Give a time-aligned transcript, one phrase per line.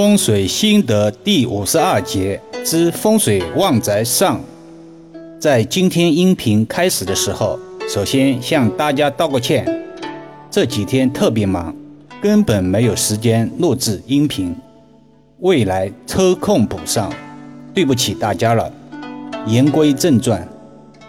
[0.00, 4.40] 风水心得第五十二节之风水旺宅上，
[5.38, 9.66] 在今天音频开始的时候，首先向大家道个歉，
[10.50, 11.76] 这几天特别忙，
[12.18, 14.56] 根本没有时间录制音频，
[15.40, 17.12] 未来抽空补上，
[17.74, 18.72] 对不起大家了。
[19.46, 20.48] 言归正传，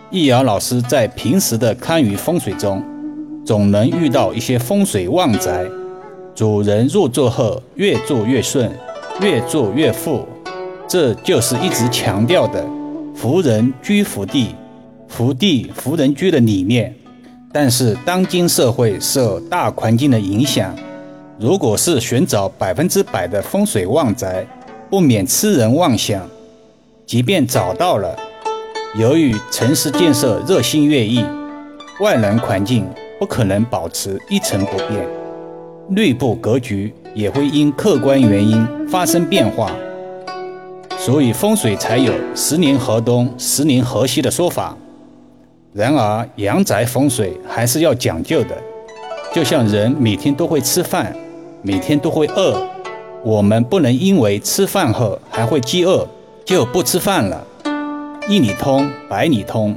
[0.10, 2.84] 易遥老师在平时的堪舆风水中，
[3.46, 5.64] 总能遇到一些风水旺宅。
[6.34, 8.72] 主人入座后，越做越顺，
[9.22, 10.26] 越做越富，
[10.88, 12.66] 这就是一直强调的
[13.14, 14.56] “福人居福地，
[15.08, 16.96] 福地福人居”的理念。
[17.54, 20.74] 但是，当今社会受大环境的影响，
[21.38, 24.48] 如果是寻找百分之百的风水旺宅，
[24.90, 26.26] 不免痴人妄想。
[27.06, 28.18] 即便找到了，
[28.98, 31.26] 由于城市建设日新月异，
[32.00, 32.88] 外来环境
[33.20, 35.06] 不可能保持一成不变。
[35.94, 39.76] 内部格局也会因客观原因发生变化，
[40.98, 44.78] 所以风水才有“十年河东，十年河西”的说法。
[45.74, 48.58] 然而，阳宅风水还是要讲究的，
[49.34, 51.14] 就像人每天都会吃饭，
[51.62, 52.66] 每天都会饿，
[53.22, 56.08] 我们不能因为吃饭后还会饥饿
[56.46, 57.46] 就不吃饭了。
[58.30, 59.76] 一里通，百里通，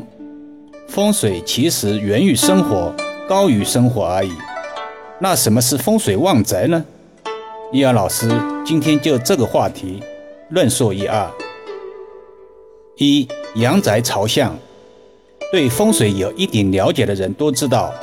[0.86, 2.94] 风水其实源于生活，
[3.28, 4.30] 高于生活而已。
[5.20, 6.84] 那什么是风水旺宅呢？
[7.72, 8.28] 易儿老师
[8.64, 10.02] 今天就这个话题
[10.48, 11.30] 论述一二。
[12.96, 14.56] 一阳宅朝向，
[15.52, 17.94] 对风水有一点了解的人都知道，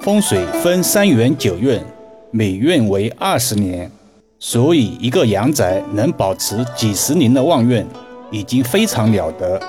[0.00, 1.80] 风水分三元九运，
[2.30, 3.90] 每运为二十年，
[4.38, 7.84] 所以一个阳宅能保持几十年的旺运，
[8.30, 9.60] 已经非常了得。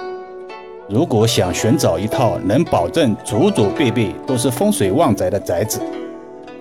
[0.88, 5.82] 如果想寻找一套能保证祖祖辈辈都是风水旺宅的宅子，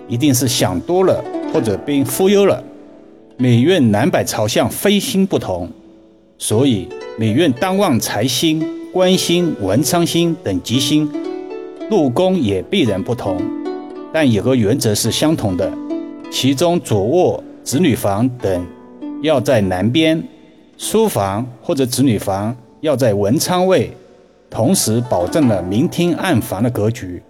[0.07, 1.23] 一定是想多了，
[1.53, 2.63] 或者被忽悠了。
[3.37, 5.69] 每运南北朝向飞星不同，
[6.37, 6.87] 所以
[7.17, 11.09] 每运当旺财星、官星、文昌星等吉星，
[11.89, 13.41] 入宫也必然不同。
[14.13, 15.71] 但有个原则是相同的，
[16.31, 18.67] 其中主卧、子女房等
[19.23, 20.23] 要在南边，
[20.77, 23.91] 书房或者子女房要在文昌位，
[24.49, 27.21] 同时保证了明厅暗房的格局。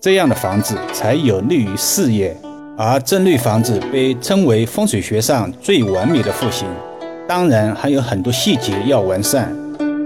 [0.00, 2.34] 这样的房子才有利于事业，
[2.74, 6.66] 而正绿房子被称为风水学上最完美的户型。
[7.28, 9.54] 当然还有很多细节要完善，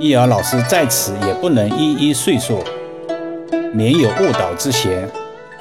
[0.01, 2.59] 易遥老师在此也不能一一赘述，
[3.73, 5.09] 免有误导之嫌。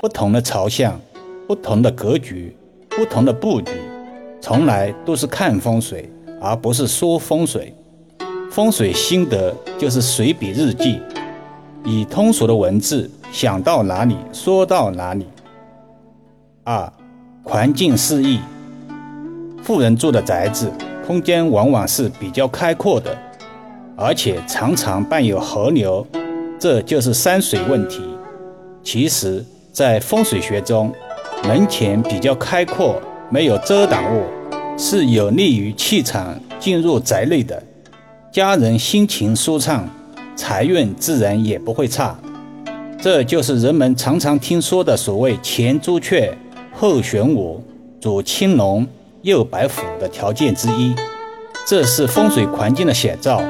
[0.01, 0.99] 不同的朝向、
[1.47, 2.55] 不同的格局、
[2.89, 3.71] 不同的布局，
[4.41, 6.09] 从来都是看风水，
[6.41, 7.71] 而不是说风水。
[8.51, 10.99] 风水心得就是随笔日记，
[11.85, 13.07] 以通俗的文字。
[13.33, 15.25] 想到哪里说到哪里。
[16.63, 16.93] 二，
[17.43, 18.39] 环境适宜。
[19.63, 20.71] 富人住的宅子，
[21.03, 23.17] 空间往往是比较开阔的，
[23.97, 26.05] 而且常常伴有河流，
[26.59, 28.03] 这就是山水问题。
[28.83, 30.93] 其实，在风水学中，
[31.43, 33.01] 门前比较开阔，
[33.31, 34.25] 没有遮挡物，
[34.77, 37.63] 是有利于气场进入宅内的，
[38.31, 39.89] 家人心情舒畅，
[40.35, 42.15] 财运自然也不会差。
[43.03, 46.33] 这就是人们常常听说的所谓“前朱雀，
[46.71, 47.61] 后玄武，
[47.99, 48.87] 左青龙，
[49.23, 50.95] 右白虎”的条件之一。
[51.67, 53.41] 这是风水环境的写照。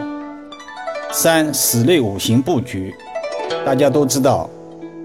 [1.12, 2.96] 三、室内五行布局。
[3.64, 4.50] 大家都知道，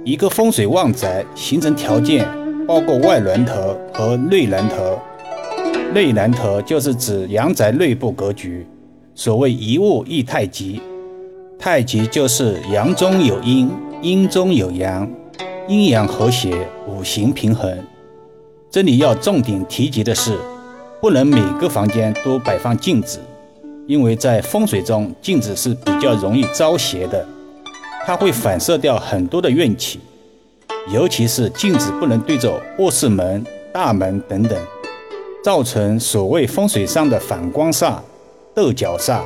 [0.02, 2.26] 一个风水旺宅形成条件
[2.66, 4.98] 包括外峦头和内峦头。
[5.92, 8.66] 内峦头就是指阳宅内部格局。
[9.14, 10.80] 所谓一物一太极，
[11.58, 13.70] 太极就是阳中有阴。
[14.00, 15.10] 阴中有阳，
[15.66, 17.76] 阴阳和谐，五行平衡。
[18.70, 20.38] 这里要重点提及的是，
[21.00, 23.18] 不能每个房间都摆放镜子，
[23.88, 27.26] 因为在风水中，镜子是比较容易招邪的，
[28.06, 29.98] 它会反射掉很多的怨气。
[30.92, 34.56] 尤其是镜子不能对着卧室门、大门等等，
[35.42, 37.96] 造成所谓风水上的反光煞、
[38.54, 39.22] 斗角煞。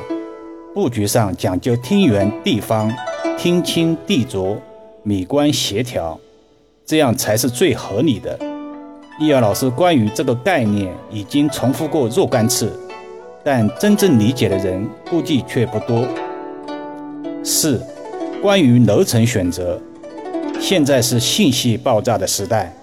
[0.73, 2.91] 布局上讲究天圆地方。
[3.37, 4.57] 天清地浊，
[5.03, 6.17] 美观协调，
[6.85, 8.39] 这样才是最合理的。
[9.19, 12.71] 易遥老师关于这个概念已经重复过若干次，
[13.43, 16.07] 但真正理解的人估计却不多。
[17.43, 17.81] 四、
[18.41, 19.79] 关于楼层选择，
[20.59, 22.73] 现在是信息爆炸的时代，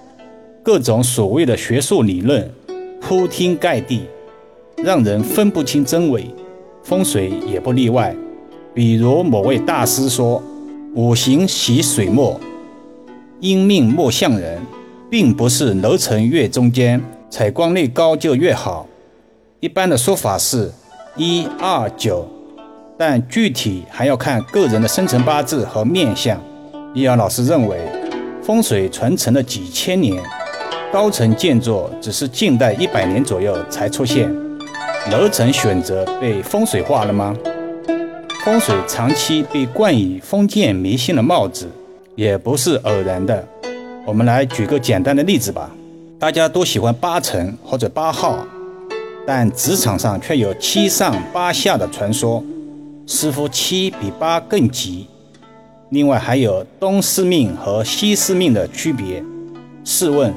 [0.63, 2.49] 各种所谓的学术理论
[3.01, 4.03] 铺天盖地，
[4.77, 6.27] 让人分不清真伪，
[6.83, 8.15] 风水也不例外。
[8.73, 10.41] 比如某位大师说
[10.95, 12.41] ：“五行喜水墨，
[13.41, 14.61] 阴命莫向人，
[15.11, 18.87] 并不是楼层越中间，采光率高就越好。
[19.59, 20.71] 一般的说法是
[21.17, 22.29] 一二九，
[22.97, 26.41] 但具体还要看个人的生辰八字和面相。
[26.95, 27.77] 易遥老师认为，
[28.41, 30.23] 风水传承了几千年，
[30.93, 34.33] 高层建筑只是近代一百年左右才出现，
[35.11, 37.37] 楼层选择被风水化了吗？
[38.43, 41.69] 风水长期被冠以封建迷信的帽子，
[42.15, 43.47] 也不是偶然的。
[44.07, 45.71] 我们来举个简单的例子吧，
[46.19, 48.39] 大家都喜欢八成或者八号。
[49.27, 52.43] 但职场上却有七上八下的传说，
[53.07, 55.07] 似乎七比八更吉。
[55.91, 59.23] 另外还有东四命和西四命的区别。
[59.85, 60.33] 试问，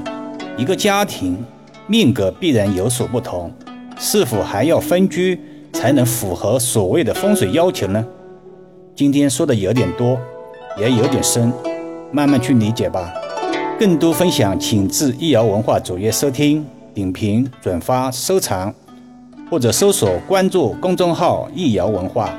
[0.57, 1.41] 一个家庭
[1.87, 3.49] 命格必然有所不同，
[3.97, 5.39] 是否还要分居
[5.73, 8.05] 才能符合所谓的风水要求呢？
[8.95, 10.17] 今天说的有点多，
[10.79, 11.51] 也有点深，
[12.11, 13.11] 慢慢去理解吧。
[13.79, 16.65] 更多分享，请至易瑶文化主页收听。
[16.93, 18.71] 点评、转发、收藏，
[19.49, 22.31] 或者搜索关注公众号“易瑶文化”。